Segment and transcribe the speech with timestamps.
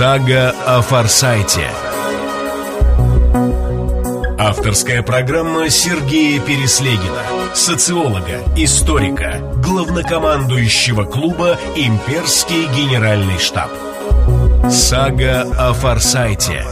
[0.00, 1.68] Сага о Форсайте.
[4.38, 13.70] Авторская программа Сергея Переслегина, социолога, историка, главнокомандующего клуба «Имперский генеральный штаб».
[14.70, 16.64] Сага о Форсайте.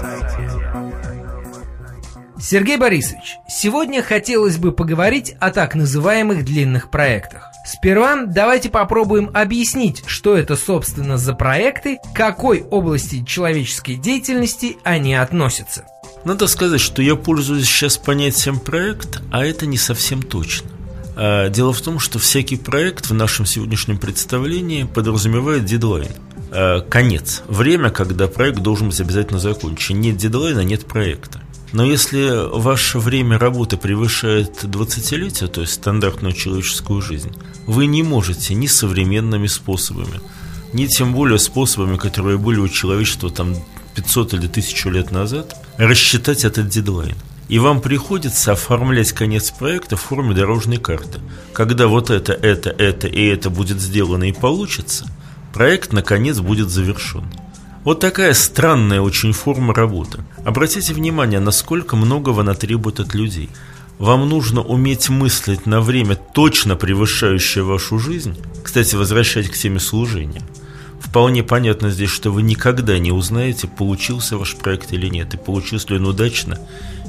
[2.40, 7.47] Сергей Борисович, сегодня хотелось бы поговорить о так называемых длинных проектах.
[7.68, 15.14] Сперва давайте попробуем объяснить, что это собственно за проекты, к какой области человеческой деятельности они
[15.14, 15.84] относятся.
[16.24, 20.70] Надо сказать, что я пользуюсь сейчас понятием проект, а это не совсем точно.
[21.14, 26.12] А, дело в том, что всякий проект в нашем сегодняшнем представлении подразумевает дедлайн.
[26.50, 27.42] А, конец.
[27.48, 30.00] Время, когда проект должен быть обязательно закончен.
[30.00, 31.42] Нет дедлайна, нет проекта.
[31.72, 37.32] Но если ваше время работы превышает 20-летие, то есть стандартную человеческую жизнь,
[37.66, 40.20] вы не можете ни современными способами,
[40.72, 43.54] ни тем более способами, которые были у человечества там
[43.94, 47.16] 500 или 1000 лет назад, рассчитать этот дедлайн.
[47.48, 51.20] И вам приходится оформлять конец проекта в форме дорожной карты.
[51.54, 55.06] Когда вот это, это, это и это будет сделано и получится,
[55.54, 57.24] проект наконец будет завершен.
[57.88, 60.18] Вот такая странная очень форма работы.
[60.44, 63.48] Обратите внимание, насколько многого она требует от людей.
[63.98, 68.36] Вам нужно уметь мыслить на время, точно превышающее вашу жизнь.
[68.62, 70.42] Кстати, возвращать к теме служения.
[71.00, 75.88] Вполне понятно здесь, что вы никогда не узнаете, получился ваш проект или нет, и получился
[75.88, 76.58] ли он удачно,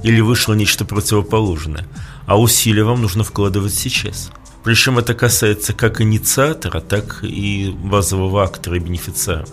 [0.04, 1.86] или вышло нечто противоположное.
[2.26, 4.32] А усилия вам нужно вкладывать сейчас.
[4.64, 9.46] Причем это касается как инициатора, так и базового актора и бенефициара.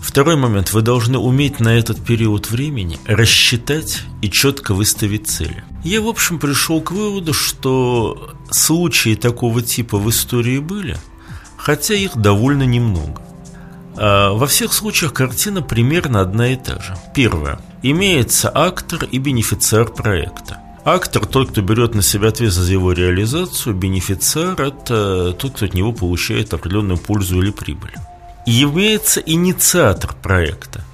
[0.00, 0.72] Второй момент.
[0.72, 5.64] Вы должны уметь на этот период времени рассчитать и четко выставить цели.
[5.84, 10.96] Я, в общем, пришел к выводу, что случаи такого типа в истории были,
[11.56, 13.22] хотя их довольно немного.
[13.96, 16.96] А во всех случаях картина примерно одна и та же.
[17.14, 17.60] Первое.
[17.82, 20.58] Имеется актор и бенефициар проекта.
[20.84, 25.74] Актор– тот, кто берет на себя ответственность за его реализацию, бенефициар– это тот, кто от
[25.74, 27.92] него получает определенную пользу или прибыль
[28.50, 30.84] имеется инициатор проекта.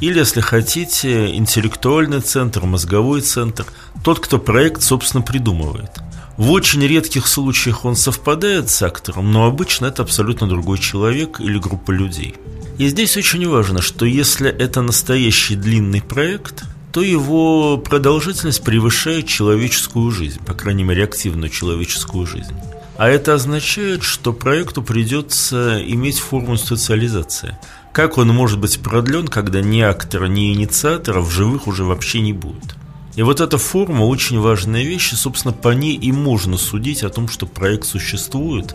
[0.00, 3.64] Или, если хотите, интеллектуальный центр, мозговой центр,
[4.02, 5.90] тот, кто проект, собственно, придумывает.
[6.36, 11.58] В очень редких случаях он совпадает с актором, но обычно это абсолютно другой человек или
[11.58, 12.34] группа людей.
[12.76, 20.10] И здесь очень важно, что если это настоящий длинный проект, то его продолжительность превышает человеческую
[20.10, 22.54] жизнь, по крайней мере, активную человеческую жизнь.
[22.96, 27.58] А это означает, что проекту придется иметь форму социализации.
[27.92, 32.32] Как он может быть продлен, когда ни актора, ни инициатора в живых уже вообще не
[32.32, 32.76] будет?
[33.16, 37.10] И вот эта форма очень важная вещь, и, собственно, по ней и можно судить о
[37.10, 38.74] том, что проект существует,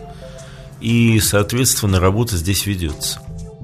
[0.80, 3.20] и, соответственно, работа здесь ведется.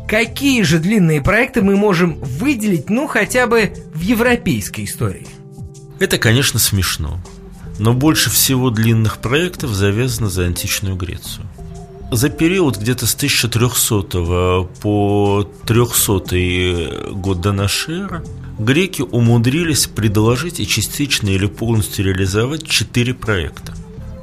[0.08, 5.26] Какие же длинные проекты мы можем выделить, ну, хотя бы в европейской истории?
[5.98, 7.18] Это, конечно, смешно
[7.78, 11.46] но больше всего длинных проектов завязано за античную Грецию.
[12.12, 18.22] За период где-то с 1300 по 300 год до нашей эры
[18.58, 23.74] греки умудрились предложить и частично или полностью реализовать четыре проекта.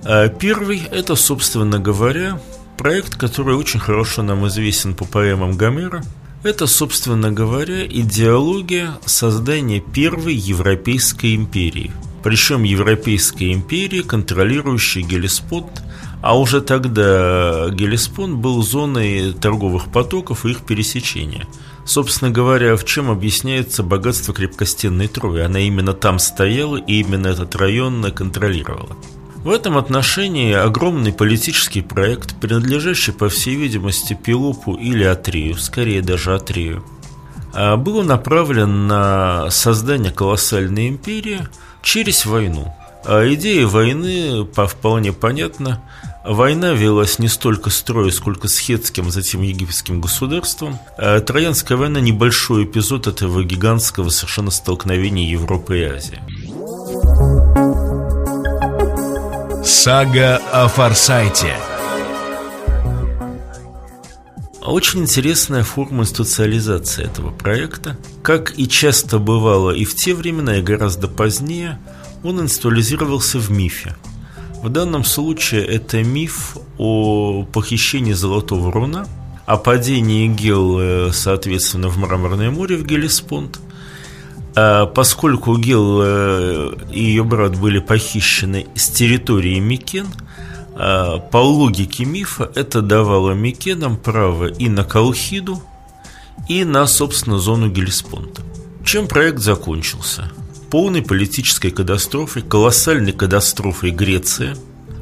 [0.06, 2.42] А первый– это, собственно говоря,
[2.78, 6.04] проект, который очень хорошо нам известен по поэмам Гомера.
[6.44, 11.92] Это, собственно говоря, идеология создания первой Европейской империи–
[12.24, 15.84] причем Европейской империи, контролирующей Гелеспонд,
[16.22, 21.46] а уже тогда Гелеспонд был зоной торговых потоков и их пересечения.
[21.86, 25.42] Собственно говоря, в чем объясняется богатство крепкостенной Трои?
[25.42, 28.96] Она именно там стояла и именно этот район контролировала.
[29.44, 36.34] В этом отношении огромный политический проект, принадлежащий, по всей видимости, Пелопу или Атрею, скорее даже
[36.34, 36.84] Атрею,
[37.54, 41.42] а, был направлен на создание колоссальной империи–
[41.84, 42.74] через войну.
[43.06, 45.84] А идея войны вполне понятна.
[46.26, 50.80] Война велась не столько с Троей, сколько с хетским, затем египетским государством.
[50.98, 56.22] А Троянская война– небольшой эпизод этого гигантского совершенно столкновения Европы и Азии.
[59.74, 61.58] Сага о Форсайте
[64.62, 67.98] очень интересная форма институциализации этого проекта.
[68.22, 71.80] Как и часто бывало и в те времена, и гораздо позднее,
[72.24, 73.96] он институализировался в мифе.
[74.62, 79.08] В данном случае это миф о похищении Золотого Руна,
[79.48, 83.60] о падении Гел, соответственно, в Мраморное море в Гелеспонд.
[84.56, 90.08] А поскольку Гел э, и ее брат были похищены с территории Микен–
[90.76, 95.62] а, по логике мифа это давало Микенам право и на Колхиду,
[96.50, 98.42] и на, собственно, зону Гелеспонта.
[98.84, 100.32] Чем проект закончился?
[100.72, 104.58] Полной политической катастрофой, колоссальной катастрофой Греция.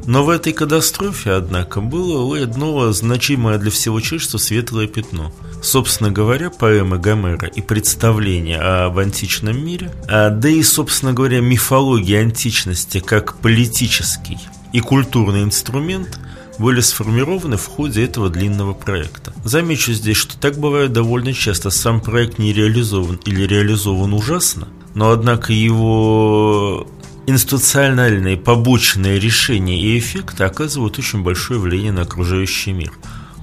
[0.05, 5.31] Но в этой катастрофе, однако, было одно значимое для всего человечества светлое пятно.
[5.61, 12.21] Собственно говоря, поэмы Гомера и представления об античном мире, а, да и, собственно говоря, мифология
[12.21, 14.39] античности как политический
[14.73, 16.19] и культурный инструмент–
[16.61, 19.33] были сформированы в ходе этого длинного проекта.
[19.43, 21.69] Замечу здесь, что так бывает довольно часто.
[21.71, 26.87] Сам проект не реализован или реализован ужасно, но однако его
[27.27, 32.91] институциональные побочные решения и эффекты оказывают очень большое влияние на окружающий мир.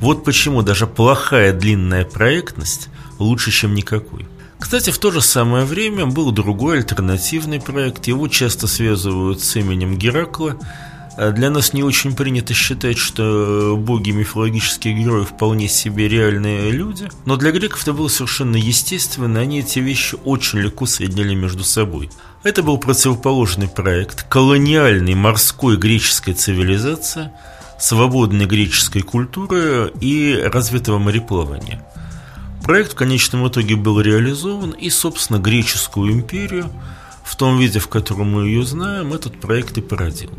[0.00, 4.26] Вот почему даже плохая длинная проектность лучше, чем никакой.
[4.58, 8.06] Кстати, в то же самое время был другой альтернативный проект.
[8.06, 10.56] Его часто связывают с именем Геракла–
[11.18, 17.08] а для нас не очень принято считать, что боги мифологические герои вполне себе реальные люди,
[17.24, 22.08] но для греков это было совершенно естественно, они эти вещи очень легко соединяли между собой.
[22.44, 27.32] Это был противоположный проект колониальной морской греческой цивилизации,
[27.78, 31.84] свободной греческой культуры и развитого мореплавания.
[32.64, 36.70] Проект в конечном итоге был реализован, и, собственно, греческую империю
[37.24, 40.30] в том виде, в котором мы ее знаем, этот проект и породил.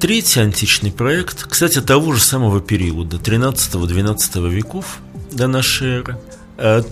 [0.00, 4.98] Третий античный проект, кстати, того же самого периода, 13-12 веков
[5.32, 6.18] до нашей эры,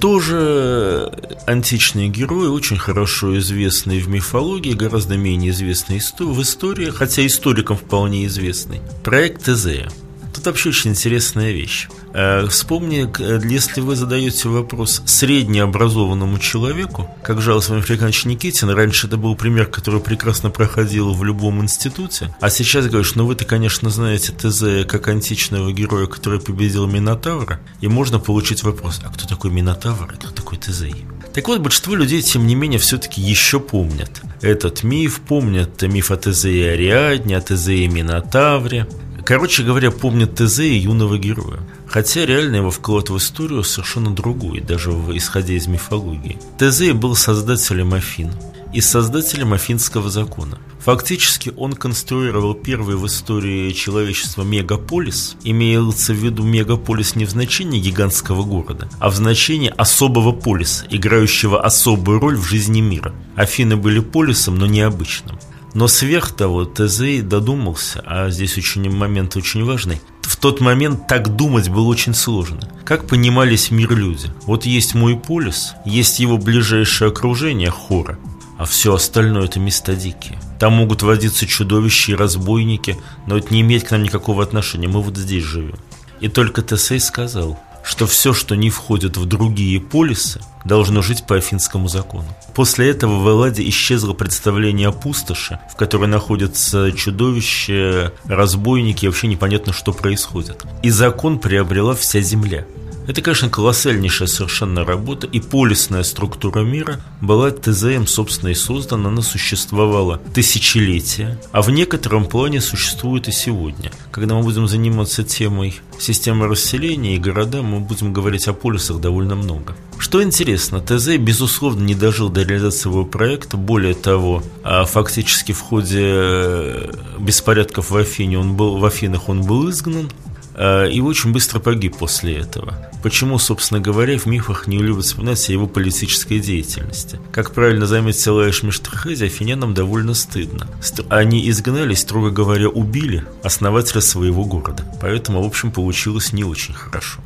[0.00, 1.12] тоже
[1.46, 6.00] античные герои, очень хорошо известные в мифологии, гораздо менее известные
[6.32, 8.80] в истории, хотя историкам вполне известный.
[9.02, 9.88] Проект Тезея.
[10.36, 11.88] Тут вообще очень интересная вещь.
[12.12, 13.08] Э, вспомни,
[13.50, 19.64] если вы задаете вопрос среднеобразованному человеку, как жаловался Владимир Африканович Никитин, раньше это был пример,
[19.64, 25.08] который прекрасно проходил в любом институте, а сейчас говоришь, ну вы-то, конечно, знаете ТЗ как
[25.08, 30.28] античного героя, который победил Минотавра, и можно получить вопрос, а кто такой Минотавр, и кто
[30.28, 30.84] такой ТЗ?
[31.32, 34.10] Так вот, большинство людей, тем не менее, все-таки еще помнят
[34.42, 38.86] этот миф, помнят миф о Тезе и Ариадне, о Тезе и Минотавре.
[39.26, 41.58] Короче говоря, помнят и юного героя.
[41.88, 46.38] Хотя реально его вклад в историю совершенно другой, даже в, исходя из мифологии.
[46.58, 48.30] Тезей был создателем Афин
[48.72, 50.60] и создателем афинского закона.
[50.78, 57.80] Фактически он конструировал первый в истории человечества мегаполис, имеется в виду мегаполис не в значении
[57.80, 63.12] гигантского города, а в значении особого полиса, играющего особую роль в жизни мира.
[63.34, 65.36] Афины были полисом, но необычным.
[65.76, 71.36] Но сверх того, Тезей додумался, а здесь очень момент очень важный, в тот момент так
[71.36, 72.66] думать было очень сложно.
[72.82, 74.30] Как понимались мир люди?
[74.46, 78.18] Вот есть мой полис, есть его ближайшее окружение хора,
[78.56, 80.40] а все остальное это места дикие.
[80.58, 82.96] Там могут водиться чудовища и разбойники,
[83.26, 85.76] но это не имеет к нам никакого отношения, мы вот здесь живем.
[86.20, 91.36] И только Тесей сказал, что все, что не входит в другие полисы, должно жить по
[91.36, 92.26] афинскому закону.
[92.52, 99.28] После этого в Элладе исчезло представление о пустоши, в которой находятся чудовища, разбойники, и вообще
[99.28, 100.64] непонятно, что происходит.
[100.82, 102.66] И закон приобрела вся земля.
[103.06, 109.22] Это, конечно, колоссальнейшая совершенно работа, и полисная структура мира была ТЗМ, собственно, и создана, она
[109.22, 113.92] существовала тысячелетия, а в некотором плане существует и сегодня.
[114.10, 119.36] Когда мы будем заниматься темой системы расселения и города, мы будем говорить о полисах довольно
[119.36, 119.76] много.
[119.98, 123.56] Что интересно, ТЗ, безусловно, не дожил до реализации своего проекта.
[123.56, 129.42] Более того, а фактически в ходе э, беспорядков в Афине он был, в Афинах он
[129.42, 130.10] был изгнан,
[130.58, 132.90] и очень быстро погиб после этого.
[133.02, 137.20] Почему, собственно говоря, в мифах не любят вспоминать о его политической деятельности?
[137.32, 140.66] Как правильно заметил Эш Миштрхези, афинянам довольно стыдно.
[141.08, 144.82] Они изгнали, строго говоря, убили основателя своего города.
[145.00, 147.20] Поэтому, в общем, получилось не очень хорошо.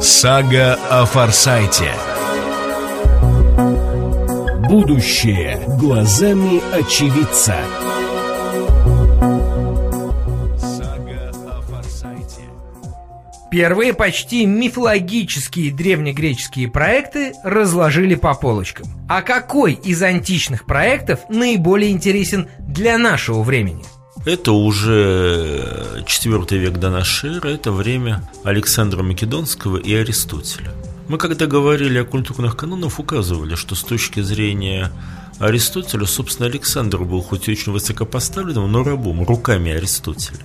[0.00, 1.92] Сага о Форсайте
[4.68, 7.56] Будущее глазами очевидца
[13.50, 18.86] Первые почти мифологические древнегреческие проекты разложили по полочкам.
[19.08, 23.84] А какой из античных проектов наиболее интересен для нашего времени?
[24.26, 30.72] Это уже 4 век до нашей эры, это время Александра Македонского и Аристотеля.
[31.08, 34.92] Мы когда говорили о культурных канонах, указывали, что с точки зрения
[35.38, 40.40] Аристотеля, собственно, Александр был хоть и очень высокопоставленным, но рабом, руками Аристотеля.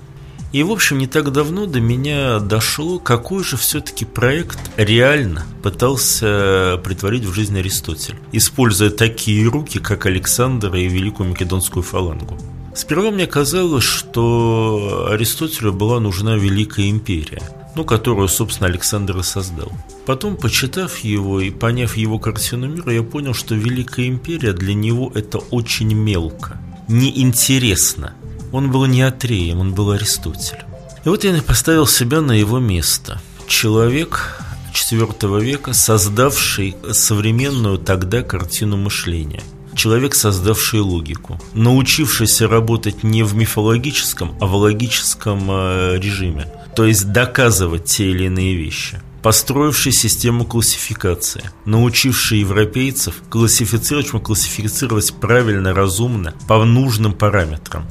[0.53, 6.79] И, в общем, не так давно до меня дошло, какой же все-таки проект реально пытался
[6.83, 12.37] притворить в жизнь Аристотель, используя такие руки, как Александра и Великую Македонскую фалангу.
[12.75, 17.41] Сперва мне казалось, что Аристотелю была нужна Великая империя.
[17.75, 19.71] ну, которую, собственно, Александр и создал.
[20.05, 25.11] Потом, почитав его и поняв его картину мира, я понял, что Великая Империя для него
[25.15, 28.13] это очень мелко, неинтересно.
[28.53, 30.63] Он был не Атреем, он был Аристотелем.
[31.03, 33.21] И вот я поставил себя на его место.
[33.47, 34.41] Человек
[34.73, 39.43] IV века, создавший современную тогда картину мышления–
[39.75, 47.11] человек, создавший логику, научившийся работать не в мифологическом, а в логическом э, режиме, то есть
[47.11, 49.01] доказывать те или иные вещи.
[49.21, 57.87] Построивший систему классификации, научивший европейцев классифицировать, классифицировать правильно, разумно, по нужным параметрам,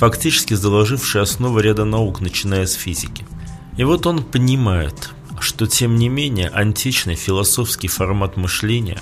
[0.00, 3.26] фактически заложивший основы ряда наук, начиная с физики.
[3.76, 9.00] И вот он понимает, что тем не менее античный философский формат мышления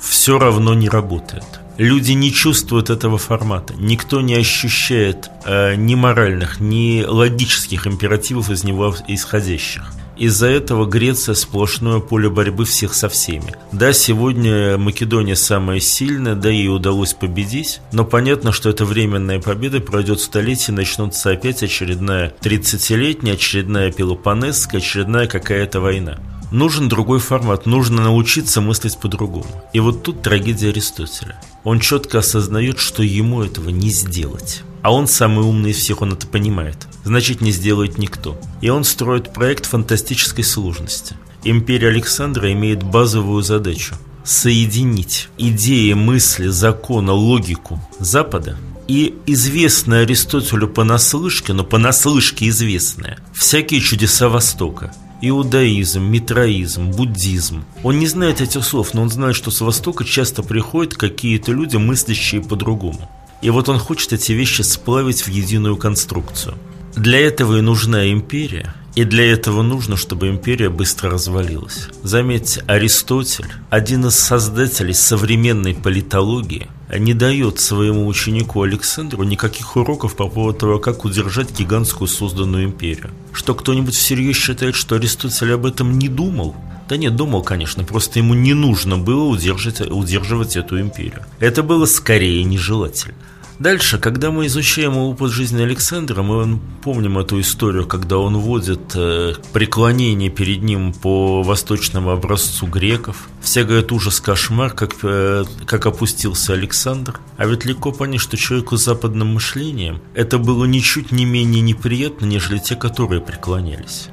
[0.00, 1.44] все равно не работает–
[1.76, 3.74] Люди не чувствуют этого формата.
[3.76, 9.82] Никто не ощущает э, ни моральных, ни логических императивов из него исходящих.
[10.16, 13.54] Из-за этого Греция сплошное поле борьбы всех со всеми.
[13.72, 19.80] Да, сегодня Македония самая сильная, да, ей удалось победить, но понятно, что это временная победа,
[19.80, 26.18] пройдет столетие, начнется опять очередная 30-летняя, очередная Пелопонесская, очередная какая-то война.
[26.52, 29.48] Нужен другой формат, нужно научиться мыслить по-другому.
[29.72, 31.40] И вот тут трагедия Аристотеля.
[31.64, 34.62] Он четко осознает, что ему этого не сделать.
[34.84, 36.86] А он самый умный из всех, он это понимает.
[37.04, 38.38] Значит, не сделает никто.
[38.60, 41.16] И он строит проект фантастической сложности.
[41.42, 51.54] Империя Александра имеет базовую задачу– соединить идеи, мысли, закона, логику Запада и известное Аристотелю понаслышке,
[51.54, 57.64] но понаслышке известное, всякие чудеса Востока– иудаизм, митроизм, буддизм.
[57.82, 61.76] Он не знает этих слов, но он знает, что с Востока часто приходят какие-то люди,
[61.76, 63.10] мыслящие по-другому.
[63.44, 66.54] И вот он хочет эти вещи сплавить в единую конструкцию.
[66.96, 71.88] Для этого и нужна империя, и для этого нужно, чтобы империя быстро развалилась.
[72.02, 80.26] Заметьте, Аристотель, один из создателей современной политологии, не дает своему ученику Александру никаких уроков по
[80.26, 83.10] поводу того, как удержать гигантскую созданную империю.
[83.34, 86.56] Что кто-нибудь всерьез считает, что Аристотель об этом не думал?
[86.88, 91.26] Да нет, думал, конечно, просто ему не нужно было удержать, удерживать эту империю.
[91.40, 93.14] Это было скорее нежелательно.
[93.58, 99.34] Дальше, когда мы изучаем опыт жизни Александра, мы помним эту историю, когда он вводит э,
[99.52, 103.28] преклонение перед ним по восточному образцу греков.
[103.40, 107.20] Все говорят, ужас, кошмар, как, э, как опустился Александр.
[107.36, 112.26] А ведь легко понять, что человеку с западным мышлением это было ничуть не менее неприятно,
[112.26, 114.08] нежели те, которые преклонялись.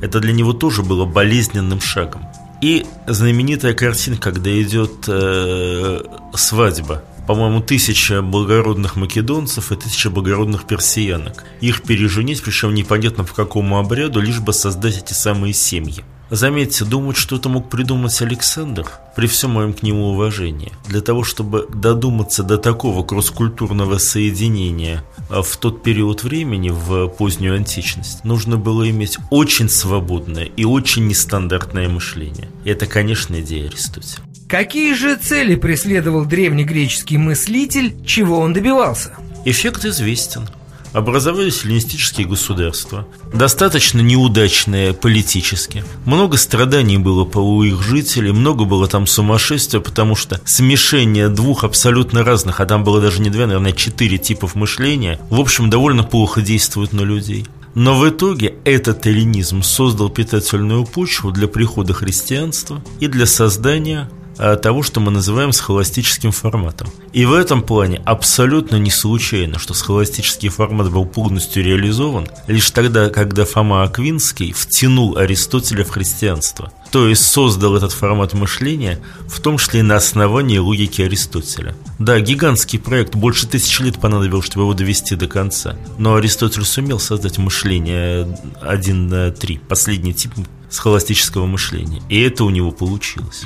[0.00, 2.26] Это для него тоже было болезненным шагом.
[2.62, 6.00] И знаменитая картина, когда идет э,
[6.34, 11.44] свадьба по-моему, тысяча благородных македонцев и тысяча благородных персиянок.
[11.60, 16.04] Их переженить, причем непонятно по какому обряду, лишь бы создать эти самые семьи.
[16.30, 21.22] Заметьте, думать, что это мог придумать Александр, при всем моем к нему уважении, для того,
[21.22, 28.56] чтобы додуматься до такого кросс-культурного соединения а, в тот период времени, в позднюю античность, нужно
[28.56, 32.48] было иметь очень свободное и очень нестандартное мышление.
[32.64, 34.24] Это, конечно, идея Аристотеля.
[34.54, 39.16] Какие же цели преследовал древнегреческий мыслитель, чего он добивался?
[39.44, 40.48] Эффект известен.
[40.92, 45.82] Образовались эллинистические государства, достаточно неудачные политически.
[46.04, 52.22] Много страданий было у их жителей, много было там сумасшествия, потому что смешение двух абсолютно
[52.22, 56.42] разных, а там было даже не две, наверное, четыре типов мышления, в общем, довольно плохо
[56.42, 57.48] действует на людей.
[57.74, 64.82] Но в итоге этот эллинизм создал питательную почву для прихода христианства и для создания того,
[64.82, 66.88] что мы называем схоластическим форматом.
[67.12, 73.08] И в этом плане абсолютно не случайно, что схоластический формат был полностью реализован лишь тогда,
[73.10, 76.72] когда Фома Аквинский втянул Аристотеля в христианство.
[76.90, 81.74] То есть создал этот формат мышления, в том числе и на основании логики Аристотеля.
[81.98, 85.76] Да, гигантский проект, больше тысячи лет понадобилось, чтобы его довести до конца.
[85.98, 88.28] Но Аристотель сумел создать мышление
[88.62, 90.32] 1-3, последний тип
[90.70, 92.02] схоластического мышления.
[92.08, 93.44] И это у него получилось.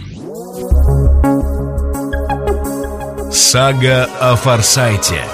[3.33, 5.25] Сага о Форсайте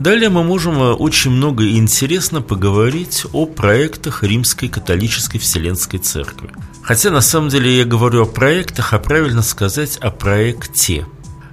[0.00, 6.50] Далее мы можем э, очень много и интересно поговорить о проектах Римской католической Вселенской Церкви.
[6.82, 11.06] Хотя на самом деле я говорю о проектах, а правильно сказать о проекте.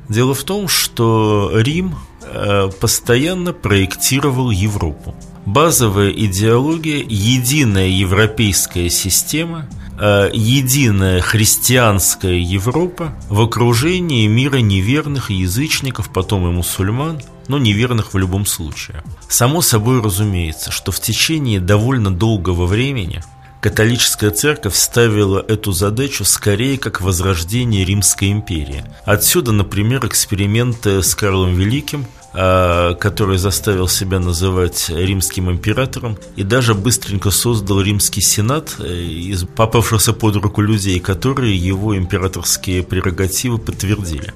[0.09, 5.15] Дело в том, что Рим э, постоянно проектировал Европу.
[5.45, 9.67] Базовая идеология, единая европейская система–
[9.99, 18.45] единая христианская Европа в окружении мира неверных язычников, потом и мусульман, но неверных в любом
[18.45, 19.03] случае.
[19.27, 23.21] Само собой разумеется, что в течение довольно долгого времени
[23.61, 28.83] католическая церковь ставила эту задачу скорее как возрождение Римской империи.
[29.05, 37.29] Отсюда, например, эксперименты с Карлом Великим, который заставил себя называть римским императором и даже быстренько
[37.29, 44.33] создал римский сенат э, из попавшихся под руку людей, которые его императорские прерогативы подтвердили.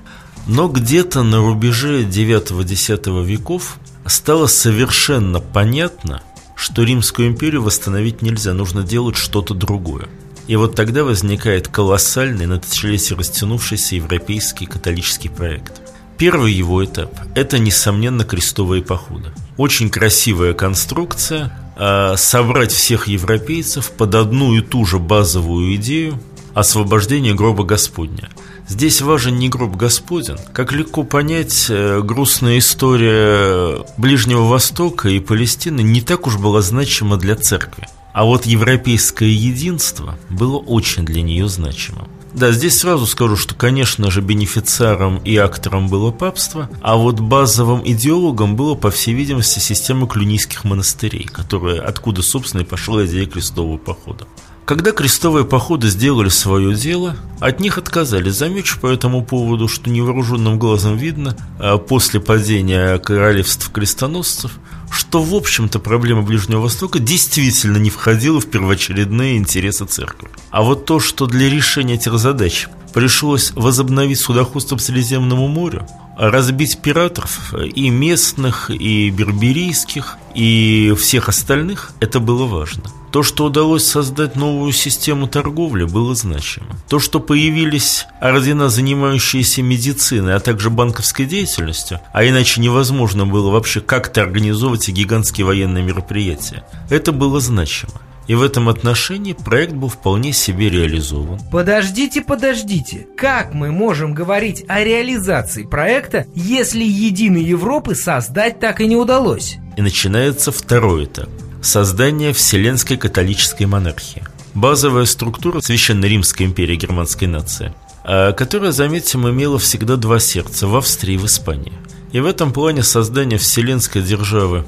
[0.48, 6.22] Но где-то на рубеже 9-10 веков стало совершенно понятно,
[6.56, 10.08] что Римскую империю восстановить нельзя, нужно делать что-то другое.
[10.48, 15.82] И вот тогда возникает колоссальный, на тысячелетие растянувшийся европейский католический проект.
[16.18, 19.32] Первый его этап– это, несомненно, крестовые походы.
[19.58, 26.20] Очень красивая конструкция, а собрать всех европейцев под одну и ту же базовую идею
[26.54, 28.30] освобождения гроба Господня–
[28.68, 30.38] Здесь важен не гроб Господен.
[30.52, 37.16] Как легко понять, э, грустная история Ближнего Востока и Палестины не так уж была значима
[37.16, 37.88] для церкви.
[38.12, 42.10] А вот европейское единство было очень для нее значимым.
[42.38, 47.82] Да, здесь сразу скажу, что, конечно же, бенефициаром и актором было папство, а вот базовым
[47.84, 53.80] идеологом было, по всей видимости, система клюнийских монастырей, которая, откуда, собственно, и пошла идея крестового
[53.80, 54.28] похода.
[54.68, 58.34] Когда крестовые походы сделали свое дело, от них отказались.
[58.34, 64.52] Замечу по этому поводу, что невооруженным глазом видно, а после падения королевств крестоносцев,
[64.92, 70.28] что, в общем-то, проблема Ближнего Востока действительно не входила в первоочередные интересы церкви.
[70.52, 76.82] А вот то, что для решения этих задач пришлось возобновить судоходство по Средиземному морю, разбить
[76.82, 82.84] пиратов и местных, и берберийских, и всех остальных, это было важно.
[83.12, 86.68] То, что удалось создать новую систему торговли, было значимо.
[86.90, 93.80] То, что появились ордена, занимающиеся медициной, а также банковской деятельностью, а иначе невозможно было вообще
[93.80, 97.94] как-то организовывать гигантские военные мероприятия, это было значимо.
[98.28, 101.40] И в этом отношении проект был вполне себе реализован.
[101.50, 103.08] Подождите, подождите.
[103.16, 109.56] Как мы можем говорить о реализации проекта, если единой Европы создать так и не удалось?
[109.78, 111.30] И начинается второй этап–
[111.68, 114.24] Создание Вселенской католической монархии.
[114.54, 117.74] Базовая структура Священной Римской империи германской нации,
[118.06, 121.74] а, которая, заметим, имела всегда два сердца– в Австрии и в Испании.
[122.14, 124.66] И в этом плане создание Вселенской державы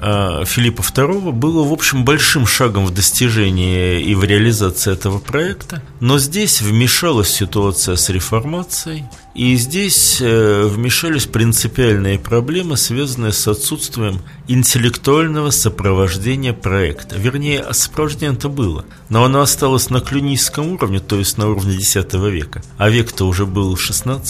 [0.00, 6.18] Филиппа II было, в общем, большим шагом в достижении и в реализации этого проекта, но
[6.18, 15.50] здесь вмешалась ситуация с реформацией, и здесь э, вмешались принципиальные проблемы, связанные с отсутствием интеллектуального
[15.50, 17.16] сопровождения проекта.
[17.16, 21.96] Вернее, сопровождение это было, но оно осталось на клюнийском уровне, то есть на уровне X
[22.14, 24.22] века, а век-то уже был XVI,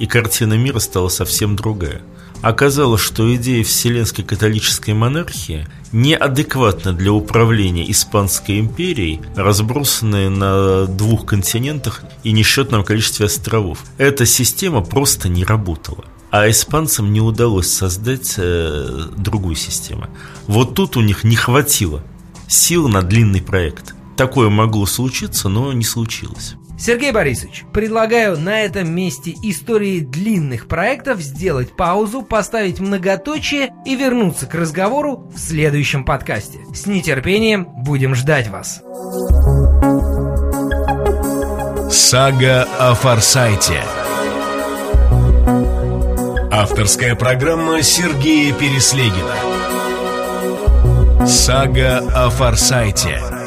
[0.00, 2.02] и картина мира стала совсем другая.
[2.42, 12.02] Оказалось, что идея вселенской католической монархии неадекватна для управления Испанской империей, разбросанной на двух континентах
[12.24, 13.84] и несчетном количестве островов.
[13.96, 16.04] Эта система просто не работала.
[16.30, 20.06] А испанцам не удалось создать э, другую систему.
[20.46, 22.02] Вот тут у них не хватило
[22.48, 23.94] сил на длинный проект.
[24.16, 26.54] Такое могло случиться, но не случилось.
[26.78, 34.46] Сергей Борисович, предлагаю на этом месте истории длинных проектов сделать паузу, поставить многоточие и вернуться
[34.46, 36.58] к разговору в следующем подкасте.
[36.74, 38.82] С нетерпением будем ждать вас.
[41.90, 43.82] Сага о Форсайте.
[46.50, 49.36] Авторская программа Сергея Переслегина.
[51.26, 53.41] Сага о Форсайте.